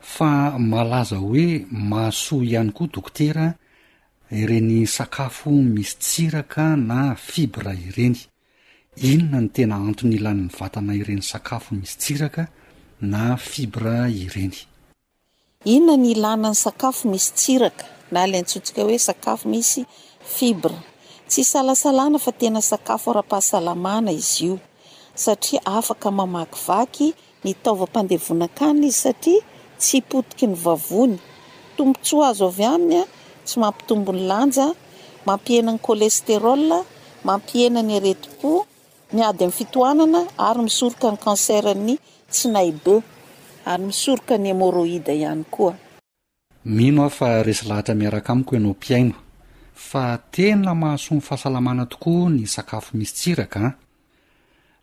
[0.00, 3.54] fa malaza hoe mahasoa ihany koa dokotera
[4.30, 8.16] ireny sakafo misy tsiraka na fibra ireny
[8.96, 12.42] inona ny tena antony ilan'ny vatana ireny sakafo misy tsiraka
[13.12, 16.50] na fibra irenyinnaana
[17.04, 17.50] mis
[18.56, 19.62] atia misahaakaa
[27.48, 29.10] ntaoam-andenakaaiy sa
[29.82, 31.16] tsy hpotiky ny vavony
[31.76, 33.04] tombontsoa azo avy aminy a
[33.46, 34.66] tsy mampitombony lanja
[35.26, 36.62] mampihenany colesterol
[37.26, 38.50] mampihena ny areti-po
[39.14, 41.94] miady amin'ny fitoanana ary misoroka ny cancerny
[42.32, 42.94] tsinay be
[43.70, 45.72] ary misoroka ny emoroida ihany koa
[46.76, 49.16] mino a fa resy lahatra miaraka amiko ianao piaina
[49.90, 50.02] fa
[50.34, 53.62] tena mahasony fahasalamana tokoa ny sakafo misy tsiraka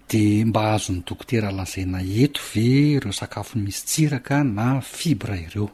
[0.09, 5.67] de mba azony dokotera lazaina eto ve reo sakafo misy tsiraka na fibre ireo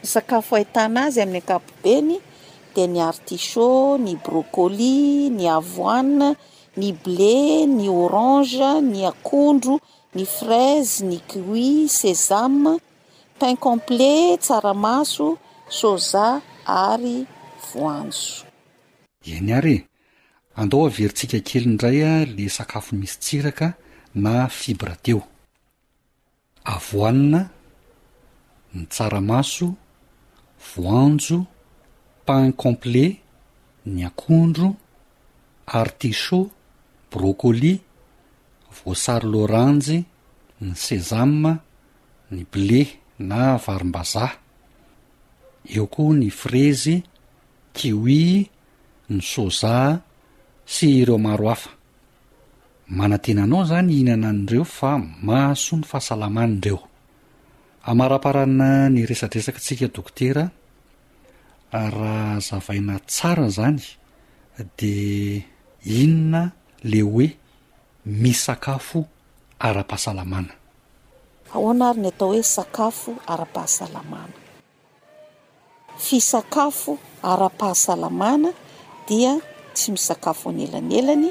[0.00, 2.10] ny sakafo ahitana azy amin'ny akapobeny
[2.74, 3.68] dia ny articha
[4.04, 6.30] ny brocolia ny avoane
[6.80, 7.36] ny ble
[7.76, 9.74] ny orange ny akondro
[10.16, 12.72] ny fraze ny guit sesame
[13.38, 15.28] pain complet tsaramaso
[15.78, 16.26] soja
[16.88, 17.16] ary
[17.68, 18.30] voanjo
[19.34, 19.84] eny ary e
[20.56, 23.66] andao averintsika kely ndray a le sakafo misy tsiraka
[24.24, 25.20] na fibra teo
[26.74, 27.40] avoanna
[28.74, 29.66] ny tsaramaso
[30.68, 31.38] voanjo
[32.26, 33.16] pain complet
[33.94, 34.68] ny akondro
[35.80, 36.42] artichau
[37.10, 37.80] brocolia
[38.76, 39.96] voasary loranje
[40.64, 41.52] ny sezama
[42.34, 42.80] ny ble
[43.28, 44.38] na varom-bazaha
[45.74, 46.96] eo koa ny frezy
[47.76, 48.24] kiui
[49.12, 49.92] ny sozaa
[50.66, 51.70] sy ireo maro hafa
[52.98, 54.92] manantenanao zany ihinana an'ireo fa
[55.26, 56.78] mahasoa ny fahasalamany dreo
[57.88, 60.44] amara-parana ny resadresaka tsika dokotera
[61.72, 63.78] raha zavaina tsara zany
[64.78, 64.94] de
[66.02, 66.42] inona
[66.90, 67.26] le hoe
[68.22, 69.00] misakafo
[69.66, 70.50] ara-pahasalamana
[71.54, 74.34] ao anary ny atao hoe sakafo ara-pahasalamana
[76.04, 76.92] fisakafo
[77.32, 78.50] ara-pahasalamana
[79.08, 79.34] dia
[79.76, 81.28] tsy misakafo n elanelany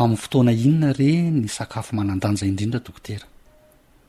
[0.00, 3.26] amin'ny fotoana inona re ny sakafo manandanja indrindra dokotera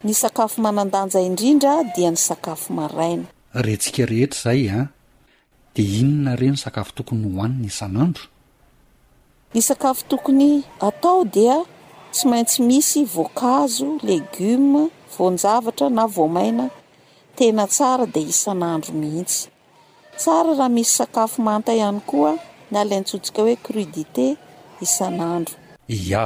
[0.03, 3.25] ny sakafo manandanja indrindra dia ny sakafo maraina
[3.65, 4.81] retsika rehetra zay a
[5.73, 8.23] de inona re ny sakafo tokony hohani ny isan'andro
[9.57, 11.65] ny sakafo tokony atao dia
[12.13, 14.83] tsy maintsy misy voankazo legioma
[15.17, 16.65] voanjavatra na voamaina
[17.35, 19.49] tena tsara di isan'andro mihiitsy
[20.19, 22.33] tsara raha misy sakafo manta ihany koa
[22.71, 24.37] ny alantsotsika hoe crudité
[24.85, 25.55] isan'andro
[25.89, 26.25] ja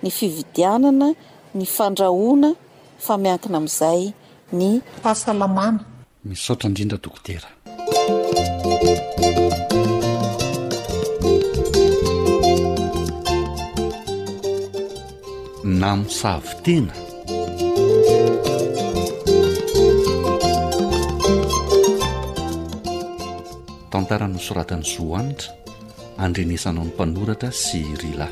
[0.03, 1.07] ny fividianana
[1.57, 2.49] ny fandrahona
[3.05, 4.01] famiankina am'zay
[4.57, 4.63] ny
[5.03, 5.80] ahasalamana
[6.30, 7.47] misotra ndrindra dokotera
[15.68, 16.93] namosavy tena
[23.91, 25.51] tantarano soratany sohanitra
[26.24, 28.28] andrenesanao ny mpanoratra sy rila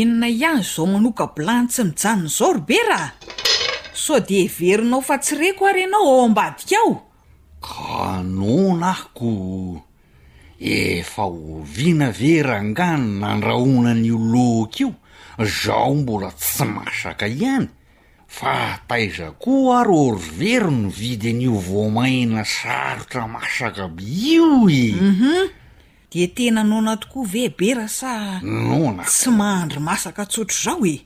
[0.00, 3.27] enona ihazy zao manoka blantsy mijanona zao robe raha
[4.08, 6.92] so de veronao fa tsy reko ary ianao ao ambadika ao
[7.68, 9.82] kanona ahoko
[10.58, 14.88] efa ho vinavera angano na ndrahona n'io loka io
[15.60, 17.68] zaho mbola tsy masaka ihany
[18.38, 25.44] fataiza koa ary or vero no vidy an'io voamahina sarotra masaka by io i uhum
[26.10, 31.04] de tena nona tokoa ve be rah sa nona tsy mahandry masaka tsotro zao e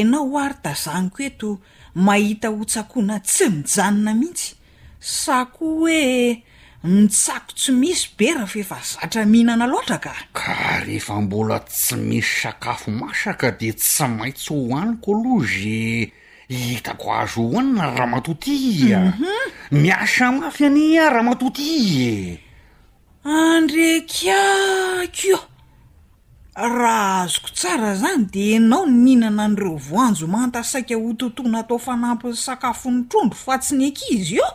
[0.00, 1.50] enao oary ta zany ko eto
[2.04, 4.50] mahita ho tsakoana tsy mijanona mihitsy
[5.20, 6.42] sa koa hoe
[6.94, 10.54] nitsako tsy misy bera fefa zatra mihinana loatra ka ka
[10.86, 15.78] rehefa mbola tsy misy sakafo masaka de tsy maintsy hohaniko aloaze
[16.46, 18.54] hitako azo hohanina raha matoti
[18.94, 19.46] ahum
[19.82, 21.66] miasamafy ani a raha matoti
[22.14, 22.16] e
[23.26, 25.44] andrakako
[26.66, 32.34] raha azoko tsara zany de ianao nihinana an'ireo voanjo mantasaika ho totoana atao fanampy ny
[32.46, 34.48] sakafo ny trondro fa tsy ny akizy io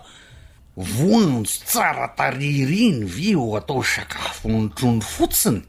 [0.75, 5.61] voanjo tsara taririny veo atao sakafo ny trondro fotsiny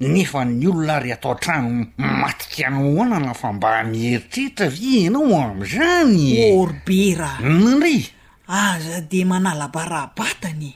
[0.00, 8.08] nefa ny olona ary atao n-trano matika anyhoanana fa mba miheritreritra vy anao am'zanyorbera nandray
[8.48, 10.72] aza de manalabarabatany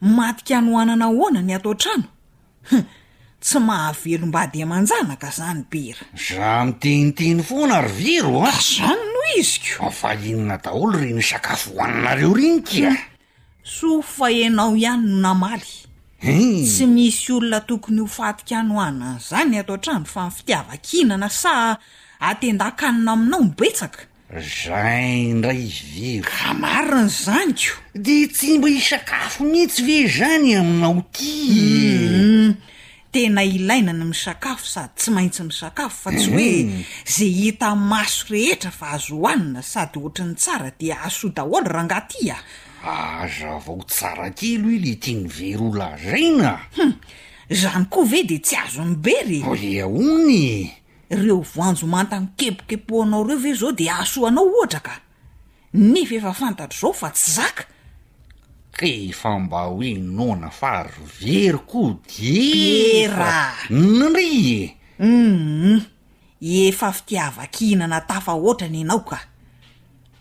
[0.00, 2.04] matika hano oanana hoana ny atao n-trano
[2.72, 2.84] u
[3.46, 10.56] tsy mahavelom-bady amanjanaka zany bera za miteniteny foana ry veroa ah, zany no izyko fahinona
[10.64, 12.90] daholo reny ny sakafo hohaninareo reny kia
[13.62, 15.86] sofahanao ihany no namalyhu
[16.26, 16.66] eh?
[16.66, 21.78] tsy misy olona tokony ho fatika any hohanany zany ato n-trano fa mifitiavakihinana sa
[22.20, 24.02] atendakanina aminao mibetsaka
[24.42, 31.30] zay ndray vero hamarany zany ko de tsy mba hisakafo mihitsy ve zany aminao ti
[31.46, 32.65] e mm.
[33.12, 36.82] tena ilainany misakafo sady tsy maintsy misakafo fa tsy hoe mhm.
[37.06, 41.84] za hita maso rehetra fa azo hoanina sady ohatr n'ny tsara de asoa daholy raha
[41.84, 42.38] ngaty a
[43.24, 46.94] aza vao tsara kelo i le tia ny verolazaina hum
[47.52, 50.70] zany koa ve de tsy azo nny bery ia e, ony
[51.10, 55.00] reo voanjomantany kepokepohanao reo ve zao de ahsoaanao oatra ka
[55.74, 57.64] nefefa fantatro zao fa tsy zaka
[58.76, 62.40] keefa mba hoe nnona faro very koa de
[63.02, 65.86] era nry e uum mm-hmm.
[66.40, 69.18] efa fitiavakihinana tafa oatra ny anao ka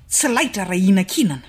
[0.09, 1.47] tsy laitra raha inankihinana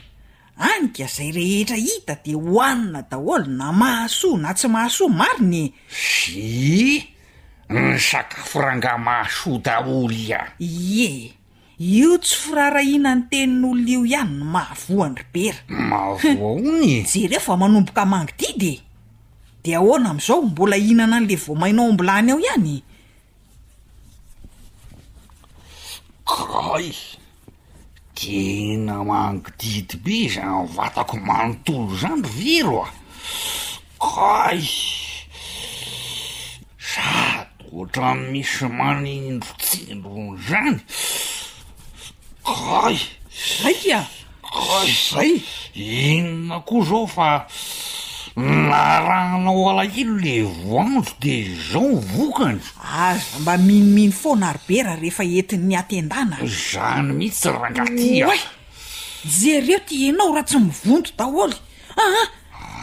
[0.58, 7.06] anyka zay rehetra hita de hoanina daholo na mahasoa na tsy mahasoa maro ny fy
[7.68, 11.34] ny sakafo ranga mahsoa daoly ia ye
[11.78, 18.72] io tsy firara ina ny tenin'olonaio ihany no mahavoandry bera mavoaony ze rehofa manomboka mangodidy
[18.72, 18.80] e
[19.64, 22.82] de ahoana am'izao mbola ihinana an'le vo mainao ambolany aho ihany
[26.56, 26.92] kay
[28.14, 32.90] tena mangodidy be zavatako manontolo zany ro viro a
[34.14, 34.64] kay
[36.92, 40.80] zatyoatra n misy manindro tsindrony zany
[42.46, 42.96] ay
[43.34, 44.06] zayka
[44.54, 45.32] ay zay
[45.74, 47.46] inona koa zao fa
[48.38, 56.36] narahanao alahino le voandro de zao vokany aza mba minomino fona arobera rehefa entin'ny atendana
[56.70, 58.38] zany mihitsy raha ngatyae
[59.26, 61.56] zereo ti inao raha tsy mivonto daholy
[62.04, 62.22] aha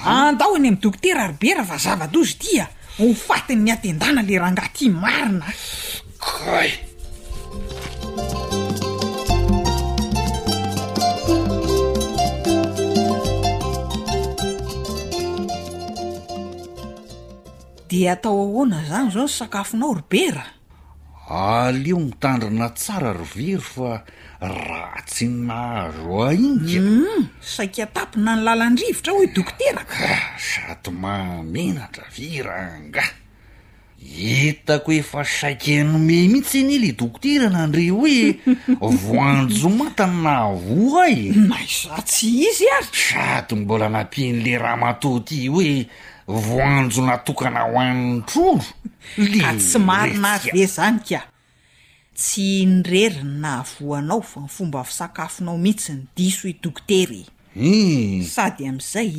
[0.04, 0.30] ah!
[0.30, 2.66] andaoany am'ny dokotera arbera fa zavadozy tia
[3.00, 5.46] ho fatin'ny atendana le raha ngaty marina
[6.58, 6.72] ay
[17.94, 20.46] de atao ahoana zany zao ny sakafonao robera
[21.30, 23.92] aleo mitandrina tsara ro very fa
[24.42, 33.10] ratsi nnahazo ainykam hmm, saika atapina ny lalandrivotra hoe dokoteraka ah, saty mamenatra vira ngah
[34.10, 38.22] hitako efa saiky nome mihitsy eny le dokoterana andrea hoe
[39.06, 40.36] voanjomatany na
[40.66, 45.86] vo a y na isa tsy izy ary saty mbola nampihen'le raha matoty hoe
[46.28, 48.64] voanjo natokana ho annytroro
[49.42, 51.22] ka tsy marina azy e zany ka
[52.18, 57.22] tsy nireriny na avoanao fa nifomba fisakafonao mihitsy ny diso hoe dokotery
[57.56, 58.24] u hmm.
[58.24, 59.14] sady amin'izay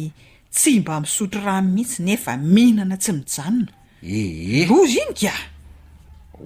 [0.55, 3.73] tsy mba misotro rahanmihitsy nefa mihinana tsy mijanona
[4.15, 5.35] eelozy iny ka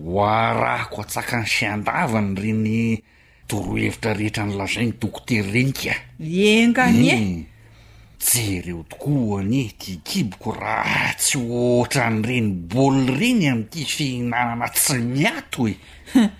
[0.05, 2.81] hoarahako atsaka ny sian-davany re ny
[3.49, 7.45] torohevitra rehetra ny lazai ny dokotery reny ka engany e hmm.
[8.19, 14.99] jereo tokoa any e ty kiboko raha tsy otra nyreny boly reny am''ity fininanana tsy
[14.99, 15.75] miato e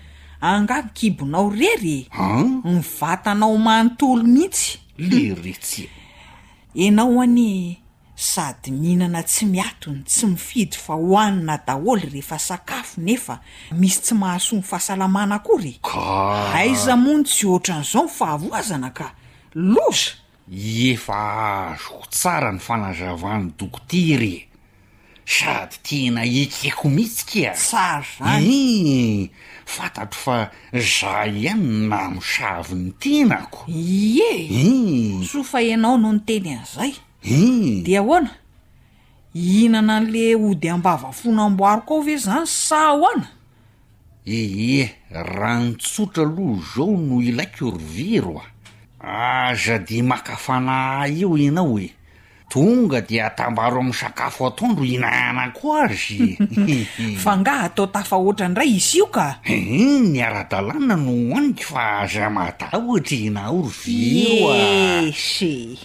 [0.51, 2.23] angahny kibonao rery a
[2.63, 5.87] mivatanao manontolo mihitsy lerretsy
[6.75, 7.77] a anao anie
[8.15, 13.39] sady mihinana tsy miatony tsy mifidy fahohanina daholy rehefa sakafo nefa
[13.71, 19.13] misy tsy mahasoany fahasalamana ko ryka aiza moany tsy otran'izao myfahavoazana ka
[19.55, 24.45] loza efa azoko tsara ny fanazavany dokotiry e.
[25.25, 27.55] sady tena ekeko mihitsi kia e.
[27.55, 29.29] sar za nyi
[29.65, 34.49] fantatro fa za ihany namisavy ny tenako ie
[35.19, 36.93] u sofa ianao noho noteny an'izay
[37.23, 38.29] u dia ahoana
[39.33, 43.27] ihinana an'le ody ambava fonamboariko ao ve zany sa hoana
[44.27, 48.58] ee raha nitsotra alo zao no ilaykorviro a
[48.99, 51.87] aza de makafanaha eo ianao e
[52.51, 56.35] tonga dia atambaro amin'ny sakafo ataondro inahanako azy
[57.23, 61.63] fa nga atao tafa ohatra ndray izy io ka eh, eh, ny ara-dalàna no aniko
[61.69, 65.79] fa aza mataootra ina oro zy eo asee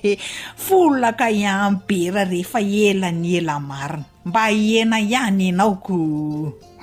[0.66, 5.98] folaka iambera rehefa elany ela marina mba hiena ihany ianaoko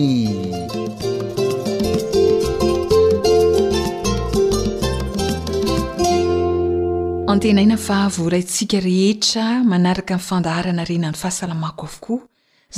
[7.30, 12.20] antenaina fa vorantsika rehetra manaraka nifandaharana renany fahasalamako avokoa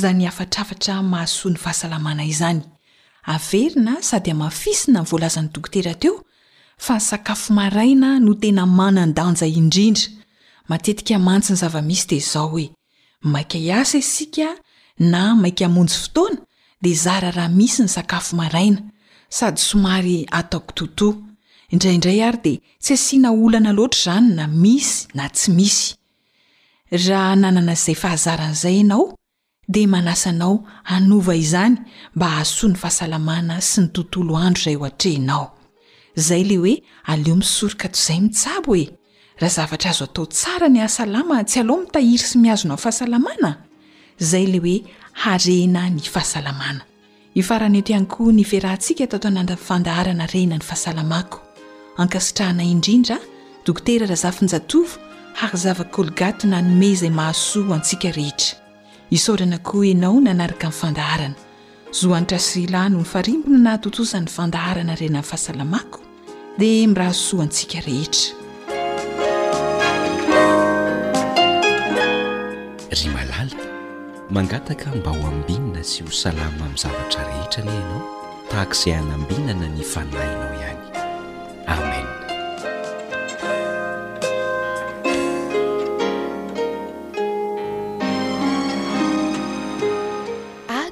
[0.01, 2.61] zany afatrafatra mahasoa ny fahasalamana izany
[3.23, 6.23] averina sady amafisina nyvolazan'ny dokotera teo
[6.77, 10.11] fa nysakafo maraina no tena manandanjay indrindra
[10.67, 12.69] matetika mantsy ny zava-misy dea zao hoe
[13.21, 14.55] mainka iasa isika
[14.99, 16.37] na mainka hamonjy fotoana
[16.81, 18.81] dia zara raha misy ny sakafo maraina
[19.29, 21.30] sady somary ataoko totò
[21.73, 22.51] indrayindray ary de
[22.83, 25.85] tsy asiana olana loatra zany na misy na tsy misy
[27.07, 29.03] raha nanana zay fahazaran'izay anao
[29.73, 30.55] de manasa anao
[30.85, 31.77] anova izany
[32.15, 32.69] mba ahaso e.
[32.69, 35.45] ny fahasalamana sy nytontolo andro zay oatrehnao
[36.27, 36.73] zay le oe
[37.11, 38.19] aleo m zo yh zhay
[49.63, 49.65] l
[49.95, 50.11] oe
[50.99, 51.25] a
[52.01, 53.17] mankasitrahana indrindra
[53.65, 54.93] dokotera raha zafin-jatovo
[55.39, 58.57] hary zava kolgato na nome izay mahasoa antsika rehetra
[59.17, 61.35] isaorana koo anao nanaraka min'nyfandaharana
[61.99, 65.99] zohanitra srilano mifarimbona na hatotosan'ny fandaharana rena amny fahasalamako
[66.61, 68.31] dia miraasoa antsika rehetra
[72.99, 73.61] ry malali
[74.35, 78.01] mangataka mba ho ambinna sy ho salama ami'ny zavatra rehetra na anao
[78.49, 80.50] tahaka izay anambinana ny fanayna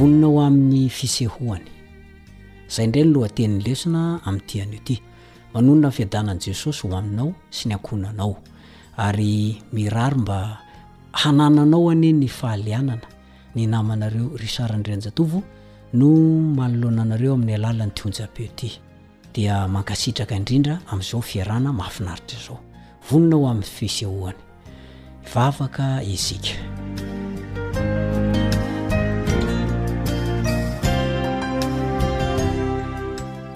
[0.00, 1.66] voninao amin'ny fisehoany
[2.74, 4.94] zay ndreny loateniny lesona amin'nytianio ty
[5.54, 8.32] manonona fiadanan' jesosy ho aminao sy ny ankonanao
[9.06, 10.38] ary miraro mba
[11.20, 13.08] hanananao any ny fahalianana
[13.54, 15.30] ny namanareo rysaranrenjatov
[15.98, 16.08] no
[16.58, 18.68] manoloananareo amin'ny alalany tonjabeo ty
[19.34, 22.60] dia mankasitraka indrindra am'zao fiarana mahafinaritra zao
[23.10, 24.38] voninao amin'ny fisehoany
[25.34, 26.50] vavaka izika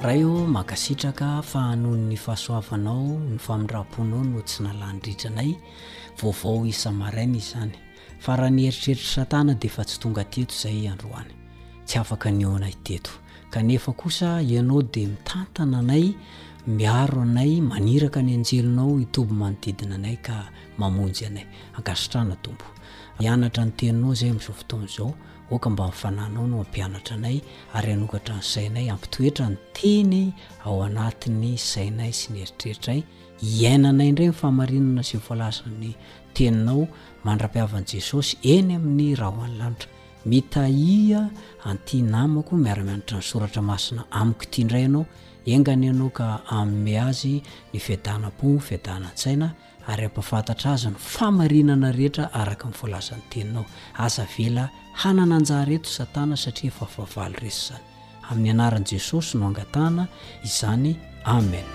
[0.04, 5.56] raha io makasitraka fahano ny fahasoavanao nyfamindra-ponao no tsy nalanydritra anay
[6.20, 7.72] vaovao isamaraina izzany
[8.20, 11.32] fa raha nyheritreritra sa-tana de fa tsy tonga teto zay androany
[11.88, 13.10] tsy afaka ny onay teto
[13.50, 16.12] kanefa kosa ianao de mitantana anay
[16.66, 21.46] miaro anay maniraka ny anjelonao itombo manodidina anay ka mamonjy anay
[21.80, 22.64] akasitrana tombo
[23.24, 25.14] ianatra ny teninao zay am'izao fotoizao
[25.50, 27.40] oka mba infananao no ampianatra anay
[27.74, 30.22] ary anokatra ny zainay ampitoetra ny teny
[30.66, 33.00] ao anatiny zainay sy ny eritreritray
[33.64, 35.90] inanaynrey faainana sy olazany
[36.36, 36.80] teninao
[37.26, 39.88] mandrapiavan' jesosy eny amin'ny raaoany lanitra
[40.30, 41.20] mitaia
[41.70, 45.04] anty namako miaramiaatra ny soratra masina amiko ityndrayanao
[45.54, 46.26] enganyanao ka
[46.58, 46.72] am
[47.06, 47.34] azy
[47.74, 49.48] nyfidanapo fidanantsaina
[49.92, 54.24] ayapafantatra azy ny faanana rehetra araka olazan'nyteninaoaza
[55.02, 57.80] hanananjaareto satana satria fahfahavaly resy zany
[58.30, 60.04] amin'ny anaran' jesosy no angatana
[60.48, 60.90] izany
[61.24, 61.66] amen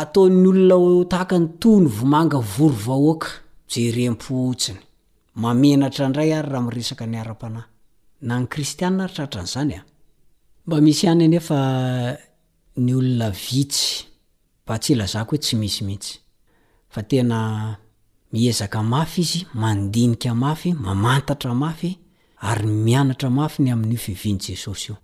[0.00, 3.26] atao'ny olona taka nytony vomanga vorovahoaka
[3.74, 7.62] jerem-ptsinymamenatra ndray ary raharesaka ny a-panayna
[8.40, 9.84] nykristianna rtraran'zanyoo
[15.42, 18.50] tsy mismitsyeafy
[19.20, 21.90] izy mandinika afy mamantatra mafy
[22.50, 24.96] ary mianatra mafy ny amin'n'o fiviany jesosy io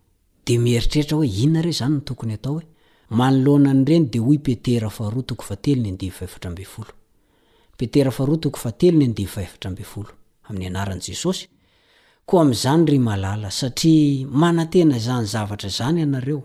[0.47, 2.67] de mieritrertra hoe inona re zany ny tokony atao hoe
[3.11, 6.87] manoloanany ireny de hoy petera faharoatoko fatelo ny andirafolo
[7.77, 10.07] petera faharoa toko ftelo ny andiaol
[10.49, 11.49] amin'ny anaran' jesosy
[12.27, 16.43] ko am'izany ry malala satria manantena izany zavatra zany ianareo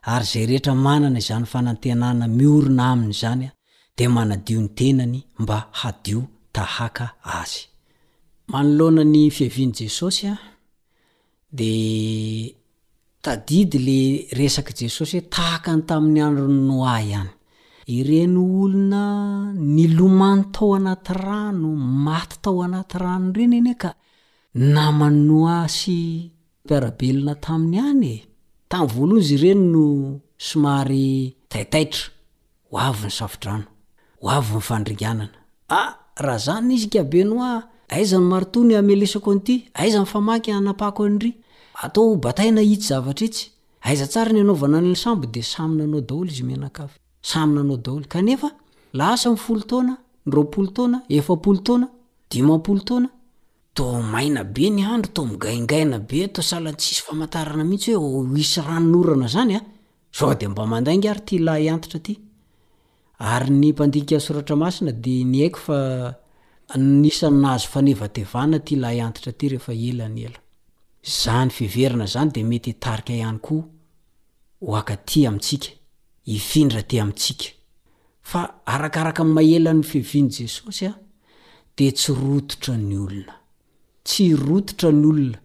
[0.03, 3.51] ary zay rehetra manana zany fanantenana miorona aminy zanya
[3.97, 6.21] de manadio nytenany mba hadio
[6.53, 7.05] tahaka
[7.39, 7.61] azy
[8.51, 10.35] manolonany fihaviany jesosy a
[11.57, 11.71] de
[13.21, 13.99] tadidy le
[14.37, 17.31] resaky jesosy hoe tahaka ny tamin'ny androny noi ihany
[17.97, 19.01] ireny olona
[19.75, 21.69] ny lomany tao anaty rano
[22.05, 23.91] maty tao anaty rano reny eny e ka
[24.73, 25.95] namany noa sy
[26.67, 28.15] piarabelona taminy anye
[28.71, 29.85] tay voalohany zy reny no
[30.47, 31.07] somary
[31.51, 32.05] taitaitra
[32.69, 33.65] ho avi ny savidrano
[34.29, 35.35] oav nyfandriganana
[35.67, 37.49] araha ah, zany izy kbenoa
[37.95, 40.93] aiza ny martony alesako nty aiza nyfamakynaao
[41.29, 41.31] y
[41.85, 43.43] atao batayna itsy zavatra itsy
[43.87, 46.99] aiza tsara ny anaovana sambo de samna anao daolyaanaaoaa
[53.83, 60.77] mainabe ny andro to migaigainabe to salany tsisy famatarana mihitsy oeisy oh, ranoana zany aaodmba
[60.77, 61.99] andaingary taantitra
[63.59, 65.49] yyyaa soraraaina ey
[68.89, 69.09] ayy
[75.27, 75.71] amitsika
[76.27, 77.45] iindray
[78.31, 80.91] saakrk maelany fiviany jesosya
[81.77, 83.38] de tsy rototra ny olona
[84.09, 85.37] tsy rotitra ny olona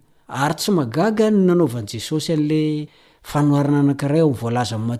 [0.45, 2.61] ary tsy magagany nanaovan jesosy anle
[3.31, 4.97] fanorna nakray volaza o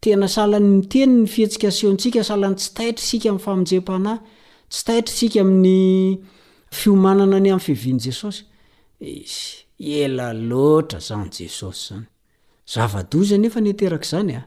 [0.00, 4.18] tenasalany mitenyny fietsikasontsia salan'ny tsy taitrsika yfamjem-panay
[4.70, 6.18] tsy taitrasika amin'ny
[6.78, 8.42] fiomanana ny am'y fivianjesosy
[9.78, 12.06] ela loatra zany jesosy zany
[12.70, 14.40] zava-doza nefa nyteraka izany a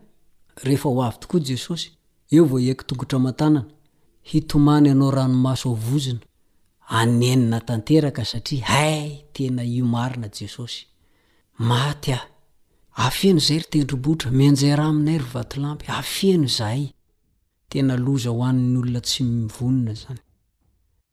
[0.63, 1.89] rehefa ho avy tokoa jesosy
[2.33, 3.63] eo vao iako tongotra mantanana
[4.29, 6.19] hitomany anao ranomaso ovozona
[6.87, 10.85] anenina tanteraka satria hay tena io marina jesosy
[11.59, 12.21] maty a
[13.05, 16.81] afieno izay ry tendrobotra mianjay raha aminay ry vatolampy afieno izay
[17.69, 20.21] tena loza hoan'ny olona tsy mivonina zany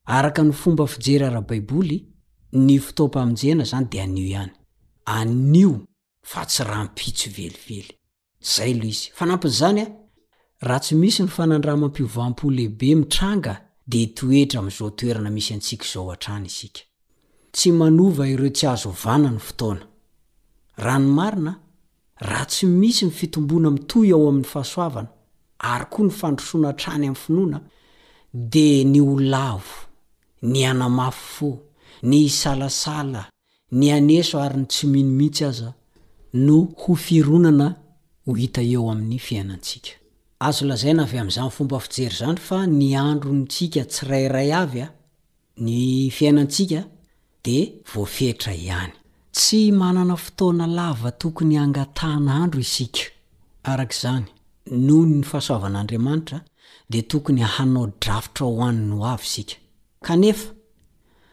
[0.04, 2.15] araka ny fomba fijery arahbaiboly
[2.98, 3.64] opaje
[5.14, 5.86] znd
[6.22, 9.88] fa tsy raha mpitso velivelyzao iznamn'zany a
[10.60, 17.70] raha tsy misy ny fanandrahmampiovam-po lehibe mitranga de toetra amzaotoerana misy antsika zao rany isi
[17.70, 19.82] va io tsy azo vananyfotona
[20.78, 21.52] rahany marina
[22.18, 25.08] raha tsy misy ny fitombona mitoy ao ami'ny fahasoavana
[25.58, 27.60] ary koa ny fandrosoana trany amy finoana
[28.32, 29.86] di ny olavo
[30.42, 31.50] ny anamafy fo
[32.02, 33.24] ny salasala
[33.72, 35.72] ny aneso ary ny tsymino mihitsy aza
[36.34, 37.74] no ho fironana
[38.26, 39.90] ho hita eo amin'ny fiainantsika
[40.40, 44.80] azo lazai na avy am'izany fomba fijery zany fa ny andro ntsika tsi rayray avy
[44.82, 44.88] a
[45.56, 46.84] ny fiainantsika
[47.44, 48.92] de voafetra ihany
[49.32, 53.02] tsy manana fotoana lava tokony angatahn'andro isika
[53.64, 54.24] arak'izany
[54.70, 56.38] noho ny fahasoavan'andriamanitra
[56.90, 59.46] di tokony hanao drafitra ao anny o av isi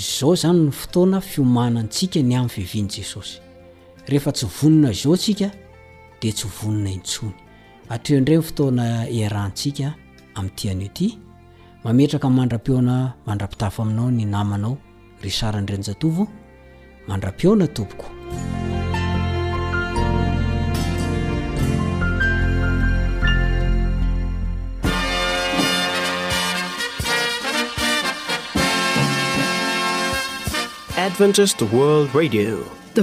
[0.00, 3.40] zao zany ny fotoana fiomanantsika ny amin'ny fiviany jesosy
[4.08, 5.50] rehefa tsy vonona izaontsika
[6.20, 7.34] dia tsy vonona intsony
[7.88, 9.94] atreo ndre ny fotoana irantsika
[10.34, 11.18] amin'nyitianio ity
[11.84, 14.76] mametraka nmandra-peona mandrapitafy aminao ny namanao
[15.22, 16.28] ry saranydranjatovo
[17.08, 18.06] mandram-peona tompoko
[31.00, 33.02] d